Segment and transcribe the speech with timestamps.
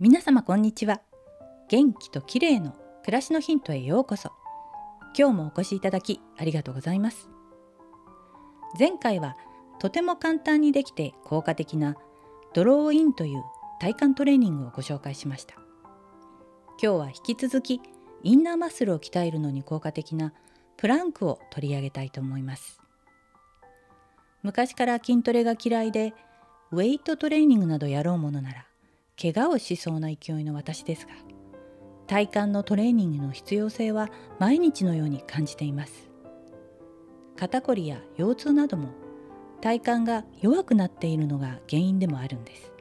[0.00, 1.02] 皆様こんにちは。
[1.68, 2.74] 元気と綺麗の
[3.04, 4.32] 暮らしのヒントへようこそ。
[5.16, 7.28] 今日もお越しいただきありがとうございます。
[8.76, 9.36] 前回は
[9.78, 11.94] とても簡単にできて効果的な
[12.54, 13.44] ドローインという
[13.78, 15.54] 体幹トレーニングをご紹介しました。
[16.82, 17.80] 今日は引き続き
[18.24, 20.32] インナーマッスルを鍛えるのに効果的な
[20.76, 22.82] プランクを取り上げたいと思います。
[24.42, 26.14] 昔から筋トレが嫌いで
[26.72, 28.66] ウェイトトレーニングなどやろうものなら
[29.20, 31.12] 怪我をしそうな勢いの私ですが
[32.06, 36.10] 体幹のトレーニングの必要性は毎日のように感じています。
[37.36, 38.90] 肩こりや腰痛なども
[39.60, 42.72] 体幹が弱くなっているのが原因でもあるんです。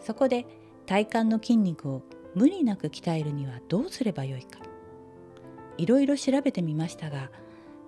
[0.00, 0.46] そこで
[0.86, 2.02] 体幹の筋肉を
[2.34, 4.60] 無理なく鍛えるにはどうすればよいか。
[5.76, 7.30] いろいろ調べてみましたが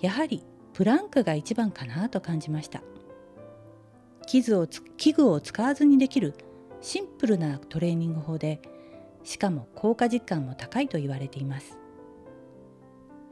[0.00, 2.82] やはりプランクが一番かなと感じました。
[4.26, 6.34] 器具を器具を使わずにできる
[6.80, 8.60] シンプルなトレーニング法で
[9.22, 11.78] しかも効果実感も高いと言われています。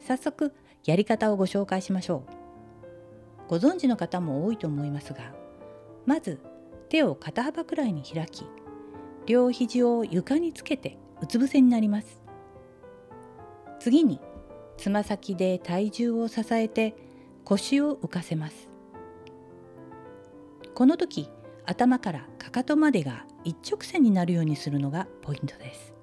[0.00, 3.48] 早速やり方をご紹介しましょう。
[3.48, 5.32] ご存知の方も多いと思いますが
[6.04, 6.38] まず
[6.90, 8.44] 手を肩幅くらいに開き
[9.26, 12.22] 両肘を床につけてうつ伏せになります。
[13.80, 14.20] 次に
[14.76, 16.94] つま先で体重を支えて
[17.44, 18.68] 腰を浮かせます。
[20.74, 21.28] この時
[21.64, 25.94] 頭からかかとまでが一直線になるようにするのがポイントです。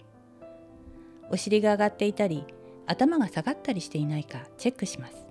[1.29, 2.45] お尻が上がっていたり
[2.85, 5.27] 頭が下がったりしていないかチェックします。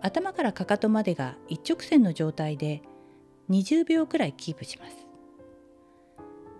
[0.00, 2.82] 頭からかかとまでが一直線の状態で
[3.50, 5.06] 20秒くらいキープします。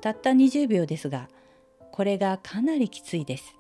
[0.01, 1.29] たった20秒ですが
[1.93, 3.55] これがかなりきついです。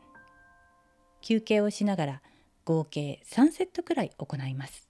[1.20, 2.22] 休憩をしながら
[2.64, 4.88] 合計3セットくらい行います。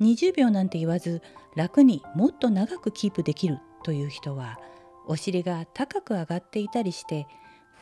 [0.00, 1.22] 20秒なんて言わず
[1.56, 4.58] 楽にもっと長くキープできるという人は
[5.06, 7.26] お尻が高く上がっていたりして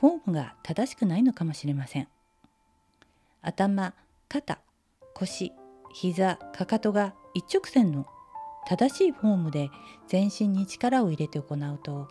[0.00, 2.08] フォームが正しくないのかもしれません。
[3.40, 3.94] 頭
[4.28, 4.60] 肩
[5.14, 5.52] 腰
[5.92, 8.06] 膝かかとが一直線の
[8.66, 9.70] 正しいフォームで
[10.08, 12.08] 全身に力を入れて行うと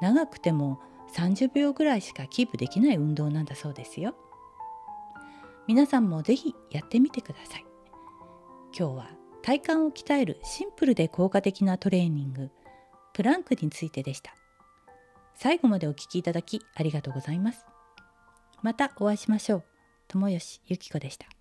[0.00, 0.80] 長くても
[1.14, 4.14] 30秒ぐらいしかキープできない運動なんだそうですよ。
[5.66, 7.66] 皆さんもぜひやってみてください。
[8.76, 9.17] 今日は
[9.48, 12.50] 体幹を鍛えるシンプルで効果的なトレーニング
[13.14, 14.34] プランクについてでした。
[15.36, 17.64] 最後までお聴きいただきありがとうございます。
[18.60, 19.64] またお会いしましょう。
[20.06, 21.37] 友吉ゆき子でした。